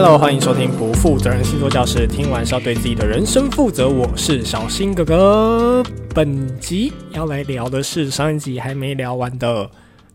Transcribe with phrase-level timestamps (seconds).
[0.00, 3.88] Hello，欢迎收听不负责任星座教室，听完是要对自己的人生负责。
[3.88, 5.82] 我是小新哥哥，
[6.14, 9.68] 本集要来聊的是上一集还没聊完的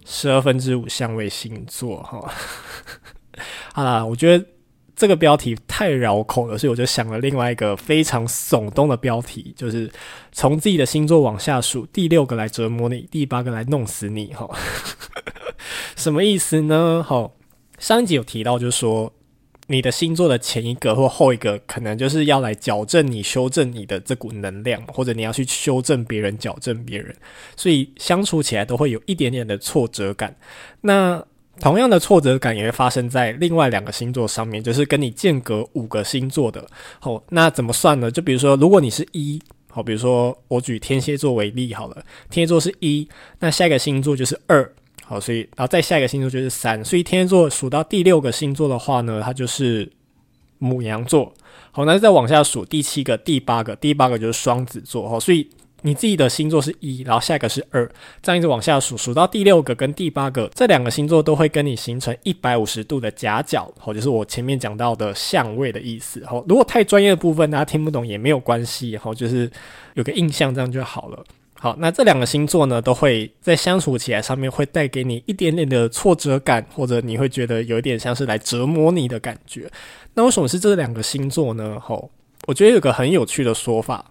[0.06, 2.32] 十二分之五相位星座哈。
[3.76, 4.46] 好啦，我觉得
[4.96, 9.92] 这个标题太绕口了，所以我就想了另外一个非常耸动的标题，就是
[10.32, 14.50] 从自己的星座往下数，第六个来折磨你，第八个来弄死你哈。
[15.98, 17.04] 什么意思呢？
[17.06, 17.34] 好，
[17.80, 19.12] 上一集有提到，就是说。
[19.68, 27.16] 你的星座的前一个或后一个，可能就是要来矫正你、修正你的这股能量，或者你要去修正别人、矫正别人，
[27.56, 30.36] 所以相处起来都会有一点点的挫折感。
[30.82, 31.24] 那
[31.60, 36.68] 同样的挫折感也会发生在另外两个星座上面，就是跟你间隔五个星座的。
[37.00, 38.12] 好，那怎么算呢？
[38.12, 43.08] 就比如说，如果你是一，好，比如说我举天蝎座为例好了，天蝎座是一，
[43.40, 44.74] 那下一个星座就是二。
[45.14, 49.88] 好，所以然后再下一个星座就是三，所以天蝎座数到第六个星座的话呢，它就是
[50.58, 51.32] 母羊座。
[51.72, 55.08] 好，那再往下数第七个、第八个，第八个就是双子座。
[55.08, 55.48] 好，所以
[55.84, 57.88] 你自己的星座是一，然后下一个是二，
[58.24, 63.72] 这样一直往下数，数到第六个跟第八个这两个星座都会跟你形成一百五十度的夹角。
[63.78, 66.26] 好，就是我前面讲到的相位的意思。
[66.26, 69.52] 好，如果太专业的部分大家听不懂也没有关系，好，就是
[69.94, 71.24] 有个印象这样就好了。
[71.64, 79.72] 好，那这两个星座呢，都会在相处起来上面会带给你一点点的挫折感，或者你会觉得有一点像是来折磨你的感觉。
[80.16, 81.80] 那为什么是这两个星座呢？
[81.80, 82.12] 吼，
[82.48, 84.04] 我觉得有个很有趣的说法，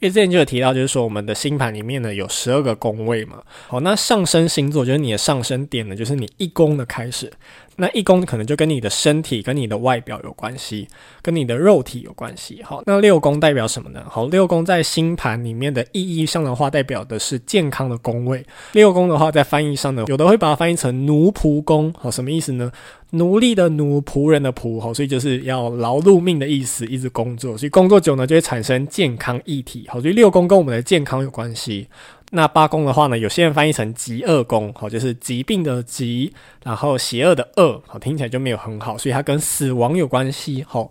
[0.00, 3.42] 因为之前就有提到，就是说我们的星盘里面呢有十二个宫位嘛。
[3.68, 7.32] 好，那上升星座就是你的上升点呢，就是你一宫的开始。
[7.80, 10.88] 那一宫可能就跟你的身体、跟你的外表有关系，
[11.22, 12.60] 跟你的肉体有关系。
[12.64, 14.02] 好，那六宫代表什么呢？
[14.10, 18.44] 好，六宫在星盘里面的意义上的话，代表的是健康的宫位。
[18.72, 21.94] 六宫的话，在翻译上呢，有的会把它翻译成奴仆宫。
[21.96, 22.72] 好，什么意思呢？
[23.12, 24.80] 奴隶的奴，仆人的仆。
[24.80, 27.56] 好，所以就是要劳碌命的意思，一直工作。
[27.56, 29.86] 所以工作久呢，就会产生健康议题。
[29.88, 31.86] 好，所以六宫跟我们的健康有关系。
[32.30, 36.30] 那八宫的话呢，有些人翻译成疾厄宫，好，就是疾病的疾，
[36.62, 40.90] 然后邪恶的恶，好，听起来就没有很好，所以它跟死亡有关系，好，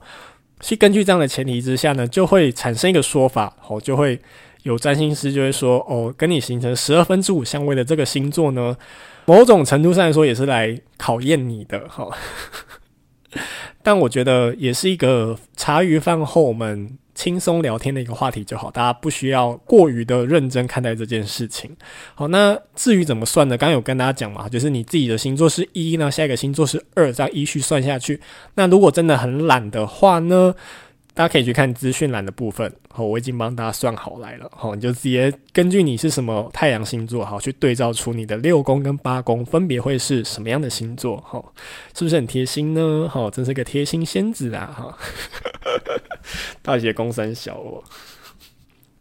[0.61, 4.19] 所以根据这样的前提之下呢，就会产生一个说法，好，就会
[4.63, 8.75] 有占星师就会说，哦，跟你形成十二分之五相位的这个星座呢，
[9.25, 12.11] 某种程度上来说也是来考验你的，好，
[13.83, 16.97] 但我觉得也是一个茶余饭后我们。
[17.17, 21.75] 轻松聊天的一个话题就好，大家不需要过于的认真看待这件事情。
[22.13, 23.57] 好，那至于怎么算呢？
[23.57, 28.21] 刚刚有跟大家讲嘛，就是你自己的星座是一，那下一个星座是二，这样依序算下去。
[28.53, 30.53] 那如果真的很懒的话呢？
[31.15, 41.51] 大家可以去看资讯栏的部分，好，我已经帮大家算好来了，好，你就直接根据你是什么太阳星座，好，去对照出你的六宫跟八宫分别会是什么样的星座，好，
[41.97, 43.09] 是不是很贴心呢？
[43.11, 44.95] 好，真是个贴心仙子啊，哈，
[46.61, 47.83] 大姐公三小哦。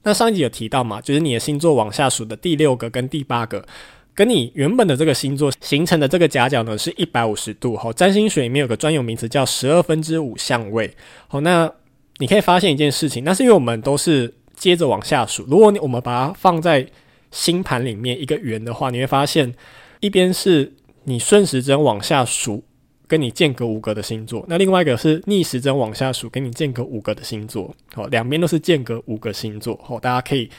[0.03, 3.67] 那上一集有提到嘛，就是你的星座往下数的第六个跟第八个，
[4.15, 10.95] 跟你原本的这个星座形成的这个夹角呢，是一百五十度，好，占星学里面有个专有名词叫十二分之五相位，
[11.29, 11.73] 好，那。
[12.19, 15.45] 你可以发现一件事情，那是因为我们都是接着往下数。
[15.51, 16.87] 如果你我们把它放在
[17.31, 19.55] 星盘里面一个圆的话，你会发现
[20.01, 20.73] 一边是
[21.05, 22.65] 你顺时针往下数，
[23.07, 27.75] 跟你间隔五个的星座；那另外一个是逆时针往下数，跟你间隔五个的星座。
[27.95, 29.79] 好，两边都是间隔五个星座。
[29.83, 30.51] 好，大家可以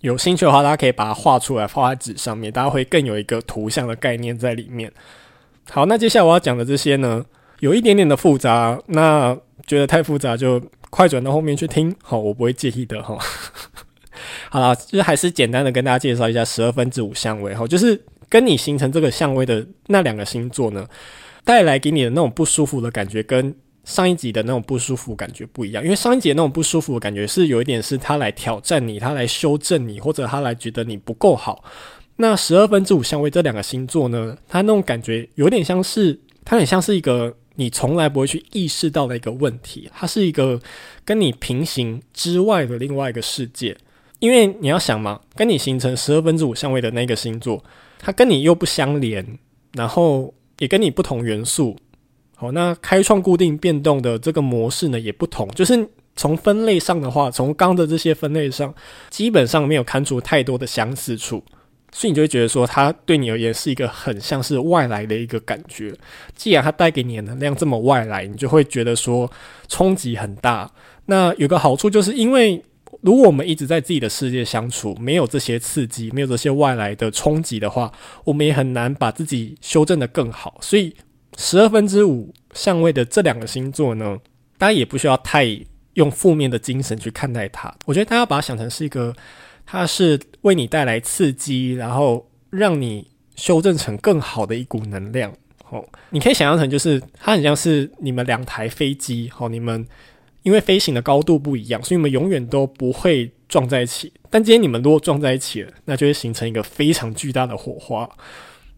[0.00, 4.92] 有兴趣的话，大家可以把它画出来，画在纸上面，大家会更有一个图像的概念在里面。
[5.70, 7.24] 好，那接下来我要讲的这些呢，
[7.60, 9.36] 有一点点的复杂，那
[9.66, 10.62] 觉得太复杂就。
[10.88, 13.18] 快转到后面去听，好，我不会介意的哈。
[14.48, 20.88] 好了，就还是简单的跟大家介绍一下十二分之五相位哈，就是跟你形成这个相位的那两个星座呢，
[21.46, 25.82] 带来给你的那种不舒服的感觉，跟上一集的那种不舒服感觉不一样。
[25.82, 31.64] 因为上一集那种不舒服的感觉是有一点是他来挑战你，他来修正你，或者他来觉得你不够好。
[32.16, 37.34] 那十二分之五相位这两个星座呢，它那种感觉有点像是，它很像是一个。
[37.58, 40.60] 你从来不会去意识到的一个问题，它是一个
[41.06, 43.74] 跟你平行之外的另外一个世界。
[44.18, 47.64] 因为你要想嘛，跟你形成十二分之五相位的那个星座，
[47.98, 49.38] 它跟你又不相连，
[49.72, 51.76] 然后也跟你不同元素。
[52.34, 55.48] 好，那开创固定变动的这个模式呢，也不同。
[55.50, 58.74] 就是从分类上的话，从刚的这些分类上，
[59.08, 61.42] 基本上没有看出太多的相似处。
[61.92, 65.94] 所以你就会觉得说，它对你而言是一个很像是外来的一个感觉。
[66.34, 69.30] 既然它带给你的能量这么外来，你就会觉得说
[69.68, 70.70] 冲击很大。
[71.06, 72.62] 那有个好处就是，因为
[73.06, 77.92] 如果我们一直在自己的世界相处，没有这些刺激，没有这些外来的冲击的话，
[78.24, 80.58] 我们也很难把自己修正得更好。
[80.60, 80.92] 所以
[81.38, 84.18] 十二分之五相位的这两个星座呢，
[84.58, 85.46] 大家也不需要太
[85.94, 87.72] 用负面的精神去看待它。
[87.84, 89.14] 我觉得大家把它想成是一个，
[89.64, 95.32] 它是为你带来刺激，然后让你修正成更好的一股能量。
[95.70, 99.86] 哦，你可以想象成就是它很像是你们两台飞机，哦，你们
[100.46, 104.12] 因为飞行的高度不一样，所以你们永远都不会撞在一起。
[104.30, 108.08] 但今天你们如果撞在一起了，那就会形成一个非常巨大的火花。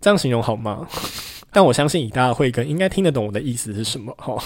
[0.01, 0.89] 这样形容好吗？
[1.53, 4.15] 但我相信以大的慧根应该听得懂我的意思是什么。
[4.17, 4.43] 哈，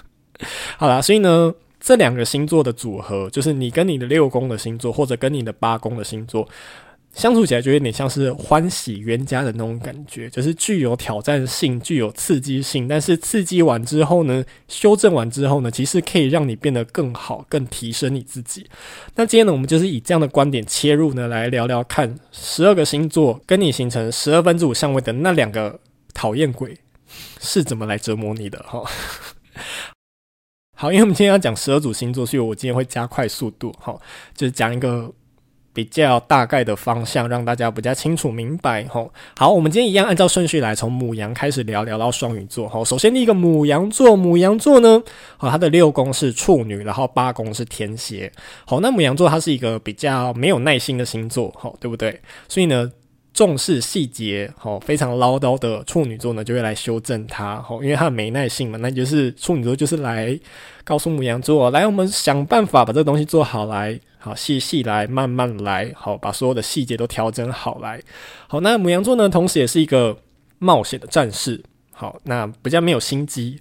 [0.78, 6.48] 好啦，所以呢，这两个星座的组合，就是你跟你的六宫的星座，或者跟你的八宫的星座。
[7.14, 18.66] 相处起来就有点像是欢喜冤家的那种感觉，就是具有挑战性、具有刺激性，但是刺激完之后呢，修正完之后呢，其实可以让你变得更好、更提升你自己。
[19.14, 25.78] 那今天呢，我们就是以这样的观点切入呢，来聊聊看十二个星座跟你形成十二分之五相位的那两个
[26.12, 26.76] 讨厌鬼
[27.40, 28.82] 是怎么来折磨你的哈。
[30.76, 33.96] 好，因为我们今天要讲十二组星座，所以我今天会加快速度哈，
[34.36, 35.14] 就是讲一个。
[35.74, 39.12] 比较大概的方向，让大家比较清楚明白吼。
[39.36, 42.68] 好，我们今天一样按照顺序来，从母羊开始聊，聊到双鱼座。
[42.68, 45.02] 吼，首先第一个母羊座，母羊座呢，
[45.36, 48.32] 好，它的六宫是处女，然后八宫是天蝎。
[48.64, 52.20] 好，那母羊座它是一个比较没有耐心的星座，吼，对不对？
[52.48, 52.90] 所以呢，
[53.34, 60.38] 重视细节，好，非常唠叨的处女座呢，就会来修正它，好，因为它没耐性嘛，那就是处女座就是来
[60.84, 64.00] 告诉牡羊座，来，我们想办法把这个东西做好来。
[64.18, 68.00] 好，细细来，慢慢来，好，把所有的细节都调整好来。
[68.48, 70.16] 好，那牡羊座呢，同时也是一个
[70.58, 71.62] 冒险的战士。
[71.92, 73.60] 好，那比较没有心机。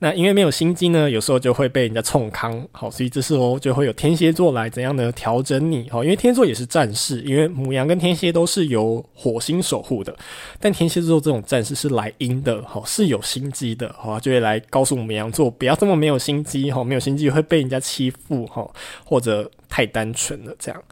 [0.00, 5.10] 那因为没有心机呢，有时候就会被人家冲康，好，所以这时候就会有天蝎座来怎样呢？
[5.12, 10.14] 调整你，好，因为天蝎座也是战士，因为母羊跟天蝎都是由火星守护的，
[10.60, 18.68] 但天蝎座这种战士是来阴的，好，是有心机的，好，就会来告诉牡羊座不要这么没有心机，好，没有心机会被人家欺负，哈，
[19.04, 20.82] 或者太单纯了这样。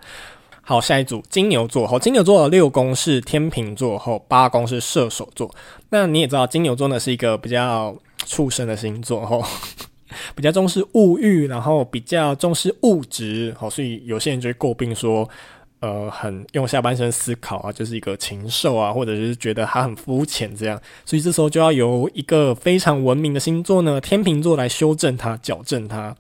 [0.65, 1.85] 好，下一组金牛座。
[1.85, 5.53] 好，金牛座的六宫是天秤座，后八宫是射手座。
[5.91, 7.93] 那你也知道，金牛座呢是一个比较
[8.27, 9.45] 畜生的星座，吼，
[10.37, 15.29] 比较重视物欲，然后比较重视物质，好，所以有些人就会诟病说，
[15.81, 20.81] 呃，很用下半身思考啊，就是一个禽兽啊，或者是觉得他很肤浅这样。
[21.05, 26.15] 所以这时候就要由一个非常文明的星座呢，天秤座来修正它，矫正它。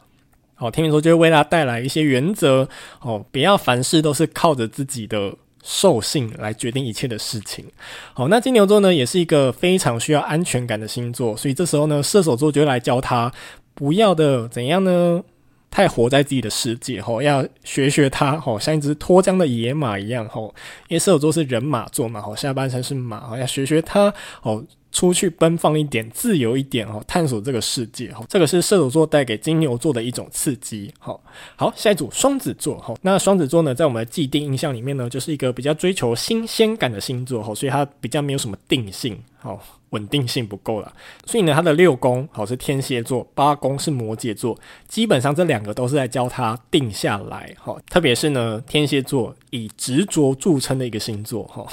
[0.55, 2.69] 好，天秤座就会为他带来一些原则
[3.00, 7.64] 哦，不要凡事都是靠着自己的兽性来决定一切的事情。
[8.12, 13.32] 好，那金牛座呢，也是一个非常需要安全感的星座，所以这时候呢，射手座就来教他
[13.74, 15.22] 不要的怎样呢？
[15.70, 20.54] 太活在自己的世界，吼，要学学他，吼，像一只脱缰的野马一样，吼，
[20.88, 24.12] 因为射手座是人马座嘛，吼，下半身是马，吼，要学学他，
[24.42, 24.62] 吼。
[24.92, 30.92] 出去奔放一点，自由一点哦，探索这个世界哦，这个是射手座带给金牛座的一种刺激。
[30.98, 31.20] 好，
[31.56, 39.58] 好，下一组双子座哈，那双子座呢，在我们的既定印象里面呢，就是一个比较追求新鲜感的星座哈，所以它比较没有什么定性，好，
[39.90, 40.92] 稳定性不够了。
[41.24, 51.66] 所以呢，它的六宫好是天蝎座，八宫是摩羯座，基本上这两个都是在教它定下来哈，特别是呢，天蝎座以执着著称的一个星座哈。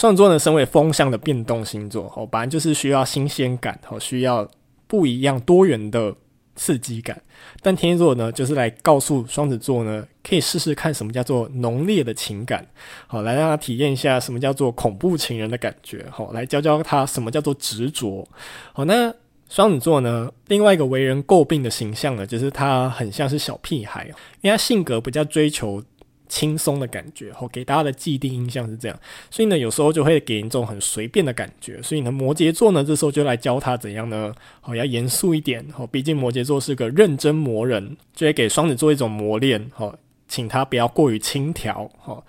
[0.00, 4.48] 双子座呢，身为风象的变动星座，哦，本来就是需要新鲜感，哦，需要
[4.86, 6.14] 不一样多元的
[6.56, 7.20] 刺激感。
[7.60, 12.66] 但天蝎座呢，就是来告诉双子座呢，可以试试看什么叫做浓烈的情感，
[13.08, 18.26] 好，来让他体验一下什么叫做恐怖情人的感觉，好，来教教他什么叫做执着。
[18.72, 19.14] 好，那
[19.50, 24.06] 双子座呢，另外一个为人诟病的形象呢，就是他很像是小屁孩，
[24.40, 25.84] 因为他性格比较追求。
[26.30, 28.98] 轻松的感觉，吼，给大家的既定印象是这样，
[29.30, 31.82] 所以呢，有时候就会给人一种很随便的感觉。
[31.82, 34.32] 所以呢，摩羯座呢，这时候就来教他怎样呢？
[34.60, 39.92] 好，要严肃一点，吼，毕竟摩羯座是个认真磨人，就会给双子座一种磨练，吼，
[40.28, 42.24] 请他不要过于轻佻，吼，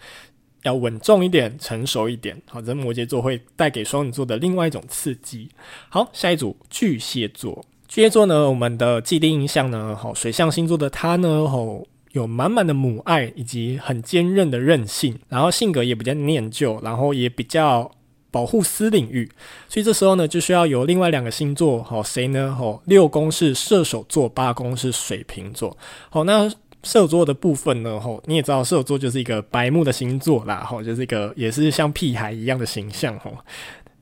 [0.63, 5.47] 要稳重一点，成熟一点，好，这摩羯座会带给双子座的另外一种刺激。
[5.89, 11.87] 好，下一组巨蟹座，巨蟹座呢，我们的既定印象呢，好，水象星座的他呢，吼。
[12.13, 17.91] 有满满的母爱以及很坚韧的韧性，然后性格也比较念旧，然后也比较
[18.29, 19.29] 保护私领域，
[19.67, 22.55] 所以这时候呢，就需要有另外两个星座，好，谁呢？
[22.57, 25.77] 好，六宫是射手座，八宫是水瓶座。
[26.09, 26.49] 好，那
[26.83, 27.99] 射手座的部分呢？
[27.99, 33.31] 吼，你也知道射手座就是一个白目的星座啦，吼，就是一个也是像屁孩一样的形象，吼。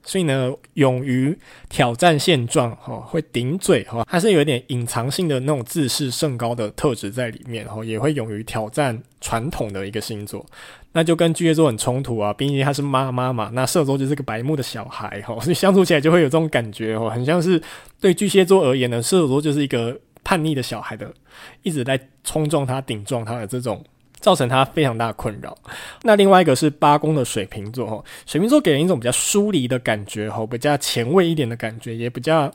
[0.04, 1.38] 所以呢，勇于
[1.70, 10.46] 挑战现状，哈，会顶嘴，哈，还是有一点隐藏性的那种自视甚高的特质在里面，哈，也会勇于挑战传统的一个星座。
[10.92, 17.62] 那就跟巨蟹座很冲突啊，毕竟他是妈妈嘛，那射手座就是个白目的小孩哈，所以相处起来就会有这种感觉哦，很像是
[18.00, 21.14] 对巨蟹座而言呢，射手座就是一个叛逆的小孩的，
[21.62, 23.84] 一直在冲撞他、顶撞他的这种，
[24.20, 25.58] 造成他非常大的困扰。
[26.04, 32.52] 那另外一个是八宫的水瓶座哈，水瓶座给人一种比较疏离的感觉哈，比较前卫一点的感觉，也比较。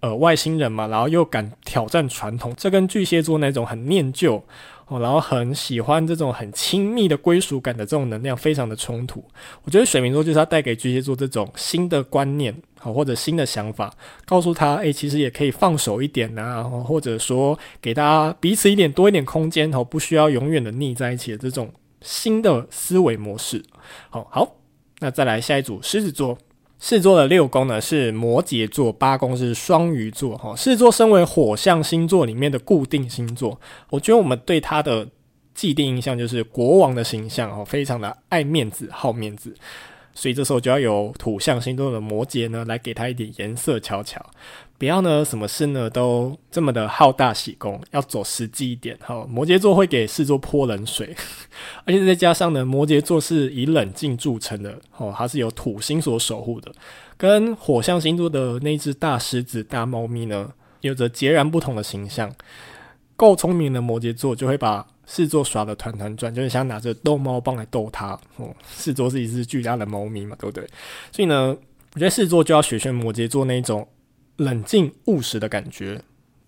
[0.00, 4.40] 呃，外星人嘛，然后又敢挑战传统，这跟巨蟹座那种很念旧
[4.88, 9.22] 哦，然后很喜欢这种很亲密的归属感的这种能量，非常的冲突。
[9.62, 13.92] 我觉得水瓶座就是要带给巨蟹座这种新的观念，好或者新的想法，
[14.24, 23.62] 告诉他，诶，其实也可以放手一点呐，或者说给大家彼此一点多一点空间，哦，不需要永远的腻在一起的这种新的思维模式。
[24.08, 24.56] 好，好，
[25.00, 26.38] 那再来下一组，狮子座。
[26.80, 30.38] 四座的六宫呢是摩羯座，八宫是双鱼座。
[30.38, 35.08] 哈，四座身为火象星座里面的固定星座，我觉得我们对它的
[35.54, 39.52] 既定印象就是国王的形象，哦，非常的爱面子、好面子。
[40.14, 44.24] 所以这时候就要有土象星座的摩羯呢，来给他一点颜色瞧瞧，
[44.78, 48.96] 不要呢什么事呢都这么的好大喜功，要走实际一点。
[49.00, 51.14] 哈，摩羯座会给狮子座泼冷水，
[51.84, 56.72] 而且再加上呢，摩羯座是以冷静著称的，哦，它是由土星所守护的，
[57.16, 62.32] 跟火象星座的那只大狮子、大猫咪呢，有着截然不同的形象。
[63.16, 68.10] 够聪明的摩羯座就会把狮子座耍得团团转，就是想拿着逗猫棒来逗它。
[68.36, 70.64] 哦，狮子座是一只巨大的猫咪嘛，对不对？
[71.10, 71.48] 所以呢，
[71.94, 73.88] 我觉得狮子座就要学学摩羯座那种
[74.38, 76.00] 冷静务实的感觉。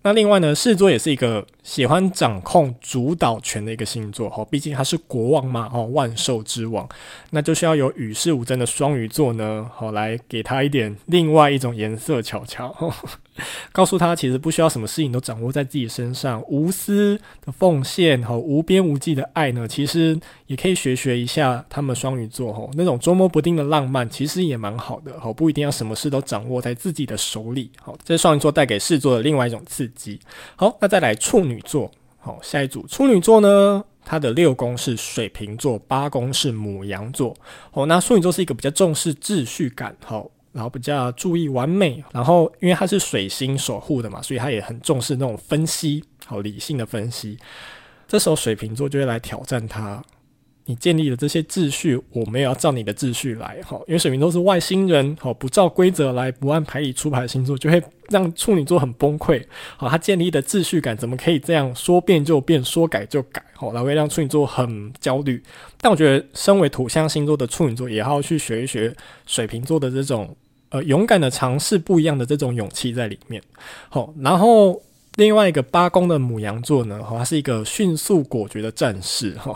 [0.03, 6.89] 那另外呢，狮子座也是一个喜欢掌控主导权的一个星座，哈，毕竟他是国王嘛，哈，万兽之王，
[7.29, 12.75] 那就需要有与世无争的双鱼座呢，好来给他一点另外一种颜色瞧瞧。
[13.71, 27.71] 告诉他，其实不需要什么事情都掌握在自己身上，无私的奉献和无边无际的爱呢，其实也可以学学一下他们双鱼座吼那种捉摸不定的浪漫，其实也蛮好的吼，不一定要什么事都掌握在自己的手里。
[27.81, 30.19] 好，这是双鱼座带给狮子座的另外一种刺激。
[30.55, 37.35] 好，那再来处女座，好，下一组处女座呢，它的六宫是水瓶座，八宫是母羊座。
[37.71, 40.29] 哦，那处女座是一个比较重视秩序感，好。
[40.53, 47.37] 然后比较注意完美，然后因为他是水星守护的嘛，所以他也很重视那种分析，好理性的分析。
[48.07, 50.03] 这时候水瓶座就会来挑战他，
[50.65, 59.41] 你建立的这些秩序，我没有要照你的秩序来，哈，因为水瓶座是外星人，好不照规则来，不按牌理出牌的星座，就会让处女座很崩溃。
[59.77, 65.41] 好，他建立的秩序感怎么可以这样说变就变，说改就改，好，来会让处女座很焦虑。
[65.79, 68.93] 但我觉得，身为土象星座的处女座，也要去学一学
[69.25, 70.35] 水瓶座的这种。
[70.71, 73.41] 呃，勇敢的尝试不一样的这种勇气在里面。
[73.89, 74.81] 好，然后
[75.15, 79.55] 另外一个八宫的母羊座呢，好，它是一个迅速果决的战士，哈，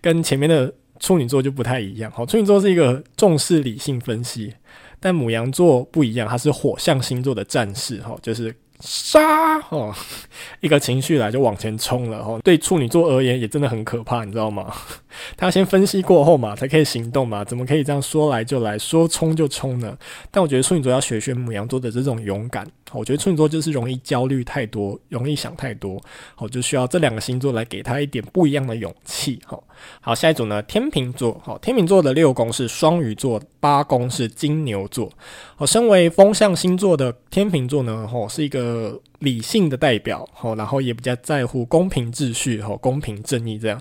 [0.00, 2.10] 跟前面的处女座就不太一样。
[2.10, 4.52] 好，处女座是一个重视理性分析，
[4.98, 8.54] 但母羊座不一样，它是火象星座的战士，哈，就是。
[8.80, 9.94] 杀哦，
[10.60, 12.40] 一个情绪来就往前冲了哦。
[12.44, 14.72] 对处女座而言也真的很可怕，你知道吗？
[15.36, 17.44] 他先分析过后嘛，才可以行动嘛。
[17.44, 19.96] 怎么可以这样说来就来说冲就冲呢？
[20.30, 22.66] 但我觉得处女座要学学母羊座的这种勇敢。
[22.96, 26.00] 我觉得处女座就是容易焦虑太多，容易想太多。
[26.34, 29.38] 好，就需要这两个星座来给他一点不一样的勇气。
[29.44, 29.62] 好，
[30.00, 31.40] 好，下一组呢，天秤座。
[31.44, 35.12] 好，天秤座的六宫是双鱼座，八宫是金牛座。
[35.56, 40.28] 好，身为风象星座的天秤座呢，吼，是一个理性的代表。
[40.32, 43.80] 好，然后也比较在乎公平秩序，吼，公平正义这样。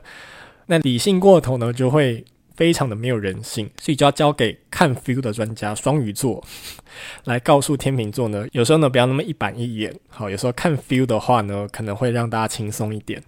[0.68, 2.24] 那理性过头呢，就会。
[2.56, 6.44] 非常的没有人性，所以就要交给看 feel 的专家双鱼座
[7.26, 8.46] 来告诉天秤座呢。
[8.52, 9.94] 有时候呢，不要那么一板一眼。
[10.10, 13.22] 好，有时候看 feel 的话呢，可能会让大家轻松一点。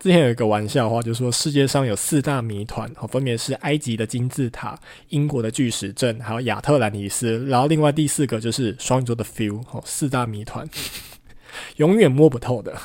[0.00, 7.46] 之前有一个玩笑话，就是说世界上有四大谜团，好，分别是埃及的金字塔、英国的巨石阵，还有亚特兰蒂斯。
[7.46, 10.68] 然后另外第四个就是双鱼座的 feel，好，四大谜团
[11.76, 12.76] 永远摸不透的。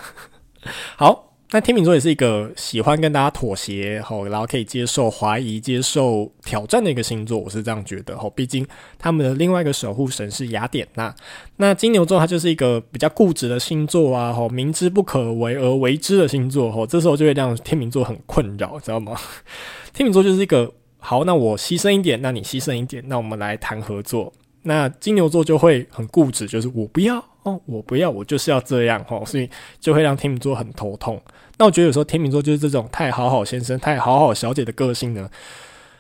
[0.96, 1.27] 好。
[1.52, 8.68] 那天秤座也是一个喜欢跟大家妥协，吼，然后可以接受怀疑、接受挑战的一个星座，我是这样觉得，吼，毕竟
[9.00, 11.16] 他们的另外一个守护神是雅典娜。
[11.56, 19.18] 那金牛座它就是一个比较固执的星座啊，吼，明知不可为而为之的星座，吼，这时候就会让天秤座很困扰，知道吗？
[19.94, 24.34] 天秤座就是一个好，那我牺牲一点，那你牺牲一点，那我们来谈合作。
[24.64, 27.24] 那金牛座就会很固执，就是我不要
[27.66, 29.50] 我不要，我就是要这样哦，所以
[29.80, 31.22] 就会让天秤座很头痛。
[31.58, 35.30] 那我觉得有时候天秤座就是这种太好好先生、太好好小姐的个性呢，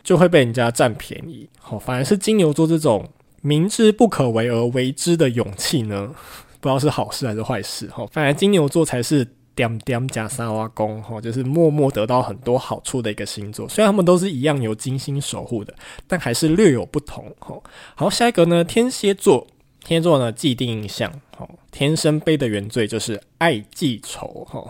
[0.03, 1.47] 就会被人家占便宜。
[1.59, 3.07] 好，反而是金牛座这种
[3.41, 6.13] 明知不可为而为之的勇气呢，
[6.59, 7.89] 不知道是好事还是坏事。
[7.91, 13.67] 好，反而金牛座才是点点加沙瓦工，哈，就是默默得到很多好处的一个星座。
[13.67, 15.73] 虽然他们都是一样有金星守护的，
[16.07, 17.59] 但还是略有不同，哈。
[17.95, 19.47] 好，下一个呢，天蝎座，
[19.87, 24.69] 天蝎座呢，既定印象，哦，天生背的原罪就是爱记仇，哈。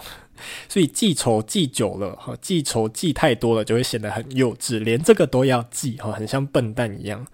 [0.70, 7.26] 所以记仇记久了，哈，记仇记太多了，就会显得很幼稚，连这个都要记，哈，很像笨蛋一样，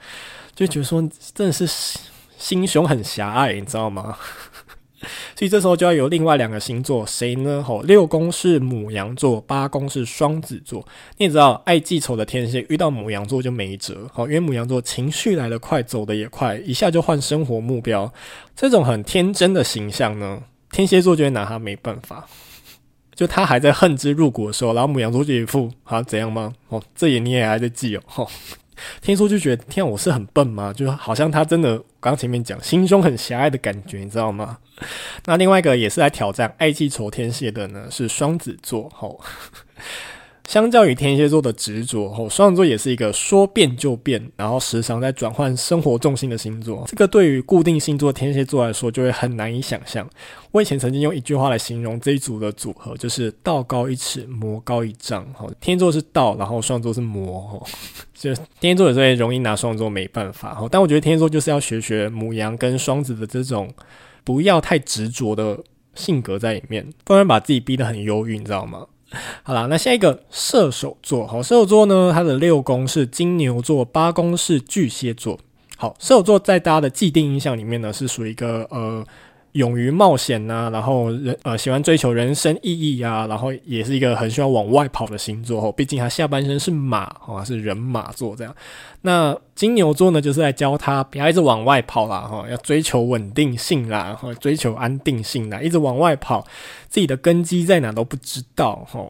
[0.56, 1.02] 就觉得说
[1.34, 1.68] 真的是
[2.38, 4.18] 心胸很狭隘，你知道吗？
[5.38, 7.64] 所以这时候就要有另外两个星座，谁呢？
[7.64, 10.86] 吼，六宫是母羊座，八宫是双子座。
[11.18, 18.12] 你也知道，爱记仇的天蝎遇到母羊座就没辙，好，因为母羊座情绪来得快，走得也快，一下就换生活目标。
[18.56, 22.28] 这种很天真的形象呢，天蝎座就会拿他没办法。
[23.16, 26.52] 就他还在恨之入骨的时候，然后母羊座就一副啊怎样吗？
[26.70, 28.30] 哦，这也你也还在记哦，吼。
[29.02, 30.74] 听说就觉得天，我是很笨吗？
[30.74, 34.58] 就好像他真的刚前面讲心胸很狭隘的感觉，你知道吗？
[35.26, 38.90] 那另外一个也是来挑战爱记仇天蝎的呢，是双子座。
[38.90, 39.20] 吼，
[40.50, 46.84] 相较于天蝎座的执着，吼，双子座也是一个说变就变，然后时常在转换生活重心的星座。
[46.88, 50.08] 这个对于固定星座天蝎座来说，就会很难以想象。
[50.52, 55.26] 我以前曾经用一句话来形容这一组的组合，就是道高一尺，魔高一丈。
[55.34, 57.42] 吼，天蝎座是道，然后双子座是魔。
[57.48, 57.68] 吼。
[58.14, 63.74] 就天蝎座有时候容易拿双子座没办法，但我觉得天蝎座就是要学学母羊跟双子的这种
[64.24, 65.58] 不要太执着的
[65.96, 68.86] 性格在里面，不然把自己逼得很忧郁，你知道吗？
[69.44, 75.40] 好啦，那下一个射手座，好，射手座呢，它的六宫是金牛座，八宫是巨蟹座。
[75.78, 79.06] 好，射手座在大家的既定印象里面呢，是属于一个呃。
[79.54, 85.72] 勇于冒险呐、然后人呃喜欢追求人生意义啊，然后也是一个很喜欢往外跑的星座哦。
[85.72, 88.56] 毕竟他下半身是马哦，是人马座这样。
[89.02, 96.46] 那金牛座呢，就是在教他不要一直往外跑啦哈，要追求稳定性啦，哈，追求安定性啦，一直往外跑，
[96.90, 99.06] 自己的根基在哪都不知道哈。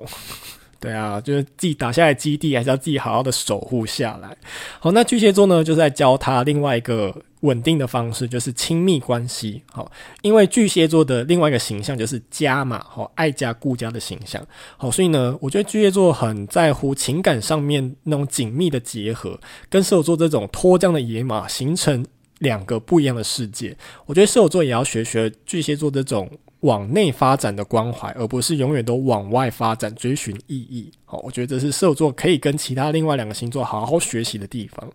[0.83, 4.35] 对啊，就是自己打下来基地，还是要自己好好的守护下来。
[4.81, 9.63] 好，那巨蟹座呢，就在教他另外一个稳定的方式，就是亲密关系。
[9.71, 9.89] 好，
[10.23, 14.45] 因为巨蟹座的另外一个形象就是家嘛，好，爱家顾家的形象。
[14.75, 22.05] 好，所以呢，我觉得巨蟹座很在乎情感上面那种紧密的结合，跟射手座这种脱缰的野马形成
[22.39, 23.73] 两个不一样的世界。
[24.05, 26.29] 我觉得射手座也要学学巨蟹座这种。
[26.63, 30.89] 往内发展的关怀，而不是永远都往外发展追寻意义。
[31.03, 34.89] 好，我觉得这是射手座可以跟其他另外两个星座好好学习的地方。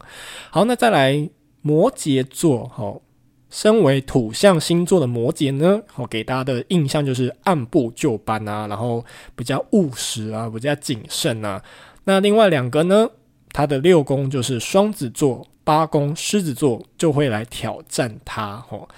[0.50, 1.28] 好，那再来
[1.61, 2.66] 摩羯座。
[2.68, 3.02] 好，
[3.50, 9.04] 身为土象星座的摩羯呢，好，给大家的印象就是按部就班啊，然后
[9.37, 11.62] 比较务实啊，比较谨慎啊。
[12.04, 13.07] 那另外两个呢，
[13.52, 18.57] 他的六宫就是双子座、八宫狮子座，就会来挑战他。
[18.68, 18.88] 吼。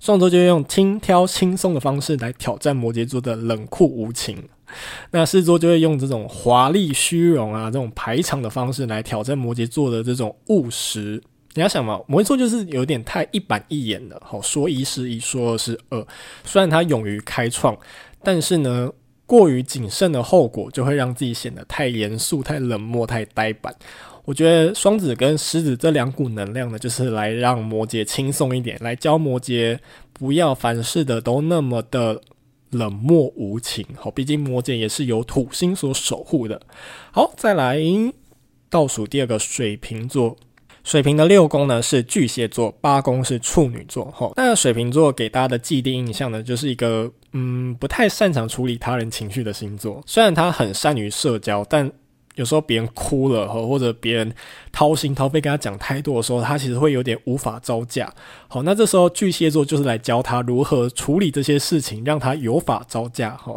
[0.00, 4.42] 双子座就用轻佻轻松的方式来挑战摩羯座的冷酷无情，
[5.10, 11.22] 那狮子座就会用这种华丽虚荣啊，这种排场的方式来挑战摩羯座的这种务实。
[11.54, 16.06] 你要想嘛，摩羯座就是有点太一板一眼了，好，说一是一，说二是二。
[16.44, 17.76] 虽然他勇于开创，
[18.22, 18.90] 但是呢，
[19.26, 23.74] 过于谨慎的后果就会让自己显得太严肃、太冷漠、太呆板。
[24.30, 29.76] 我觉得双子跟狮子这两股能量呢，就是来让摩羯轻松一点，来教摩羯
[30.12, 32.20] 不要凡事的都那么的
[32.70, 33.84] 冷漠无情。
[33.96, 36.62] 好，毕竟摩羯也是由土星所守护的。
[37.10, 37.80] 好，再来
[38.68, 40.36] 倒数第二个水瓶座，
[40.84, 44.08] 水瓶的六宫呢是巨蟹座，八宫是处女座。
[44.14, 50.00] 吼，那水瓶座给大家的既定印象呢，就是一个嗯不太擅长处理他人情绪的星座。
[50.06, 51.90] 虽然他很善于社交，但
[52.36, 54.32] 有时候别人哭了，或者别人
[54.72, 58.10] 掏心掏肺跟他讲太多的时候，他其实会有点无法招架。
[58.48, 63.30] 好，那这时候巨蟹座就是来教他如何处理这些事情，让他有法招架。
[63.30, 63.56] 哈，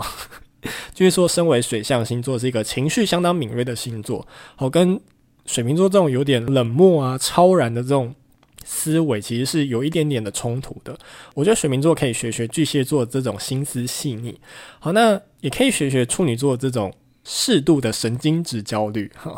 [0.93, 4.27] 就是说，身为水象星座，是一个情绪相当敏锐的星座。
[4.55, 4.99] 好，跟
[5.45, 8.13] 水瓶座这种有点冷漠啊、超然的这种
[8.65, 10.97] 思维，其实是有一点点的冲突的。
[11.35, 14.39] 我觉得水瓶座可以学学巨蟹座这种心思细腻。
[14.79, 16.91] 好，那也可以学学处女座这种。
[17.23, 19.37] 适度的神经质焦虑， 哈，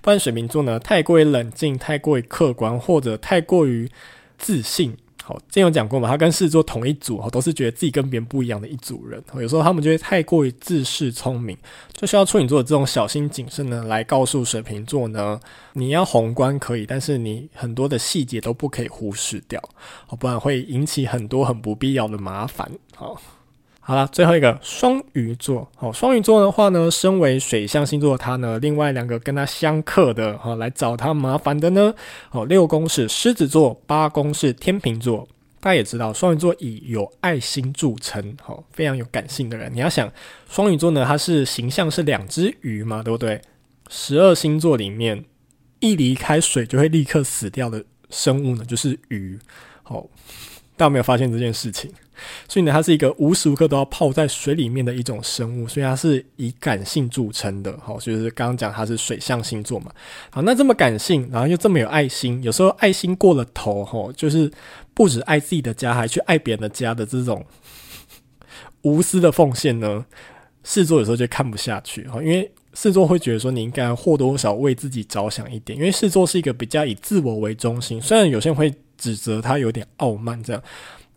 [0.00, 3.90] 不然水瓶座呢，太过于冷静，太过于客观，或者太过于
[4.38, 4.96] 自信。
[5.22, 9.20] 好，之前有讲过嘛，他跟狮子座同一组，哈都是觉得自己跟别人不一样的一组人。
[9.34, 11.58] 有时候他们就会太过于自恃聪明，
[11.92, 15.40] 就需要处女座这种小心谨慎呢，来告诉水瓶座呢，
[15.72, 19.60] 你要宏观可以，但是你很多的细节都不可以忽视掉，
[20.06, 22.70] 好不然会引起很多很不必要的麻烦。
[22.94, 23.20] 好。
[23.88, 25.70] 好了，最后一个双鱼座。
[25.76, 31.94] 好，双鱼座的话呢，身为水象星座的他呢，另外两个跟他相克的，哈，来找他麻烦的呢。
[32.32, 35.28] 哦，六宫是狮子座，八宫是天秤座。
[35.60, 39.72] 大家也知道，双鱼座以有爱心著称，哈，非常有感性的人。
[39.72, 40.12] 你要想，
[40.50, 43.40] 双鱼座呢，它是形象是两只鱼嘛，对不对？
[43.88, 45.24] 十二星座里面，
[45.78, 49.38] 一离开水就会立刻死掉的生物呢，就是鱼。
[49.84, 50.04] 好，
[50.76, 51.90] 大家没有发现这件事情？
[52.48, 57.76] 所以呢，它是一个无时无刻都要泡在水里面的一种生物，所以它是以感性著称的。
[57.82, 59.90] 好，就是刚刚讲它是水象星座嘛。
[60.30, 64.50] 好，那这么感性，然后又这么有爱心，有时候爱心过了头，吼，就是
[64.94, 67.44] 不止爱自己的家，还去爱别人的家的这种
[68.82, 70.04] 无私的奉献呢，
[70.64, 72.08] 狮子座有时候就看不下去。
[72.08, 80.62] 哈，因为狮子座会觉得说，你应该或多或少为自己着想一点，因为狮子座是一个比较以自我为中心，虽然有些人会指责他有点傲慢这样。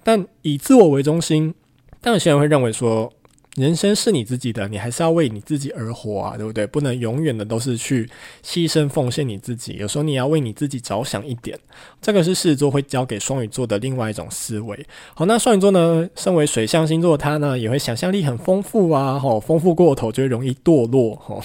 [0.03, 1.53] 但以自我为中心，
[2.01, 3.11] 但有些人会认为说，
[3.55, 6.65] 人生是你自己的，你还是要为你自己而活啊，对不对？
[6.65, 8.09] 不能永远的都是去
[8.43, 11.59] 牺牲奉献你自己，有时候你要为你自己着想一点。
[12.01, 14.85] 这个是狮子座会教给双鱼座的另外一种思维。
[15.13, 21.43] 好，那双鱼座呢，身为水象星座，他呢也会想象力很丰富啊，吼，丰富过头就会容易堕落，吼，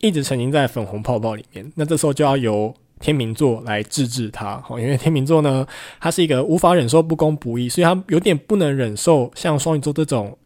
[0.00, 1.72] 一直沉浸在粉红泡泡里面。
[1.76, 5.66] 那这时候就要由天秤座来治治他，好因为天秤座呢，
[5.98, 10.36] 他是一个无法忍受不公不义，所以他有点不能忍受像双鱼座这种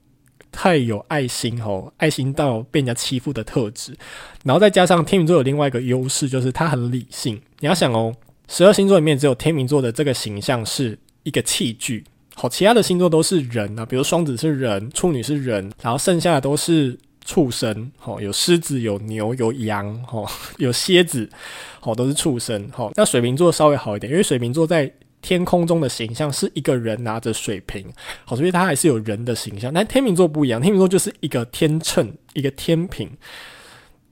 [0.53, 3.93] 太有爱心，吼，爱心到被人家欺负的特质。
[4.45, 7.35] 然后再加上天秤座有另外一个优势，就是他很理性。
[7.59, 8.15] 你要想哦，
[8.47, 16.97] 十二星座里面只有天秤座的这个形象是一个器具，好，其他的星座都是人啊，比如双子是人，处女是人，然后剩下的都是。
[17.25, 21.29] 畜生，吼，有狮子，有牛，有羊，吼， 有蝎子，
[21.81, 22.93] 吼，都是畜生，吼。
[22.95, 27.87] 那水瓶座稍微好一点，因为水瓶座在天空中的形象是一个人拿着水瓶，
[28.25, 29.73] 好，所以他还是有人的形象。
[29.73, 33.11] 但天秤座不一样，天秤座就是一个天秤，一个天平，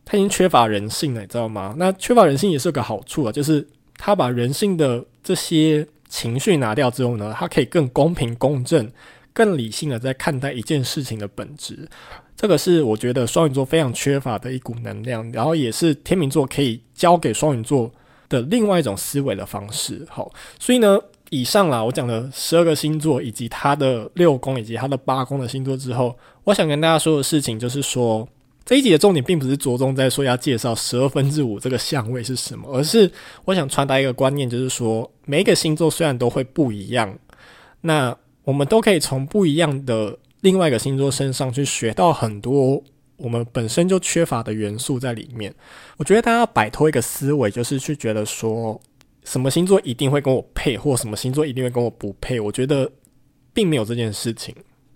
[0.04, 1.74] 他已经缺乏人性了，你知道吗？
[1.76, 8.90] 那缺乏人性也是有个好处啊，就是他把人性的这些情绪拿掉之后呢，他可以更公平公正。
[9.34, 11.88] 更理性的在看待一件事情的本质，
[12.42, 17.88] 这个是我觉得双鱼座非常缺乏的一股能量，然后也是天秤座可以教给双鱼座
[18.28, 20.04] 的另外一种思维的方式。
[20.10, 20.28] 好，
[20.58, 20.98] 所以呢，
[21.30, 28.28] 以上啦，我讲了十二个星座以及它的六宫以及它的八宫的星座之后，我想跟大家说的事情就是说，
[28.64, 33.08] 这一集的重点并不是着重在说要介绍十二分之五这个相位是什么，而是
[33.44, 37.16] 我想传达一个观念，就是说每一个星座虽然都会不一样，
[37.82, 38.16] 那。
[38.44, 42.82] 我们都可以从不一样的另外一个星座身上去学到很多
[43.16, 45.54] 我们本身就缺乏的元素在里面。
[45.96, 48.80] 我觉得大家要摆脱一个思维，就是去觉得说
[49.24, 52.40] 什么星座一定会跟我配，或什么星座一定会跟我不配。
[52.40, 52.90] 我觉得
[53.54, 54.52] 并没有这件事情，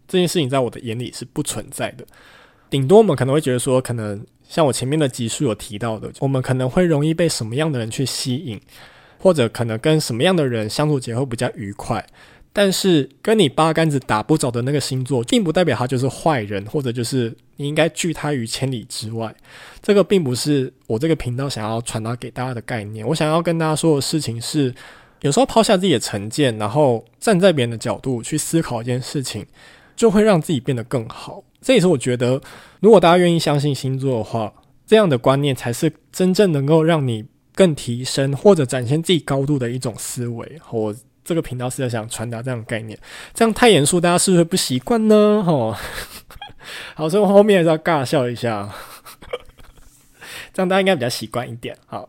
[0.09, 2.05] 这件事情在我的眼里是不存在的。
[2.69, 8.61] 顶多我们可能会觉得说，可能像我前面的集数有提到的，我们可能会容易被什么样的人去吸引，
[9.21, 12.05] 或者可能跟什么样的人相处起来会比较愉快。
[12.59, 19.37] 但是跟你八竿子打不着的那个星座，并不代表他就是坏人，或者就是你应该拒他于千里之外。
[19.83, 23.07] 这个并不是我这个频道想要传达给大家的概念。
[23.07, 24.75] 我想要跟大家说的事情是，
[25.21, 29.45] 有时候抛下自己的成见，然后站在别人的角度去思考一件事情，
[29.95, 31.45] 就会让自己变得更好。
[31.61, 32.40] 这也是我觉得，
[32.81, 34.51] 如果大家愿意相信星座的话，
[34.87, 40.59] 这样的观念才是真正能够让你更提升或者展现自己高度的一种思维。
[40.71, 40.97] 我。
[41.27, 42.99] 这个频道是在想传达这样的概念，
[43.35, 45.43] 这样太严肃，大家是不是不习惯呢？
[45.45, 45.75] 吼，
[46.95, 48.71] 好，所以我后面还是要尬笑一下，
[50.55, 51.77] 这样大家应该比较习惯一点。
[51.87, 52.09] 好。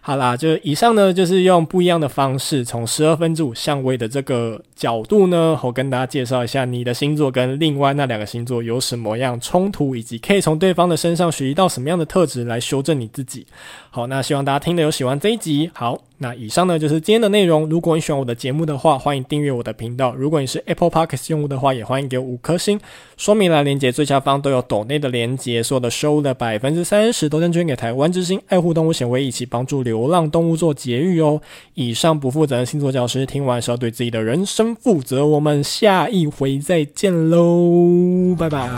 [0.00, 13.46] 好啦，就以上呢，就是用不一样的方式，从十二分之五相位的这个角度呢，我跟大家介绍一下你的星座跟另外那两个星座有什么样冲突，以及可以从对方的身上学习到什么样的特质来修正你自己。
[13.90, 15.70] 好，那希望大家听的有喜欢这一集。
[15.74, 17.68] 好，那以上呢就是今天的内容。
[17.68, 20.12] 如果你喜欢我的节目的话，欢迎订阅我的频道。
[20.16, 22.80] 如果你是 Apple Podcast 用户的话，也欢迎给我五颗星。
[23.16, 31.40] 说明栏连接最下方都有抖内的连接，所有的收入的百分之三十都将捐给台湾之星爱护动物协会，一起帮助流浪动物做节育哦。
[31.74, 35.24] 以上不负责任星座教师，听完是要对自己的人生负责。
[35.24, 38.68] 我们下一回再见喽，拜拜，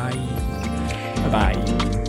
[1.25, 2.00] 拜拜。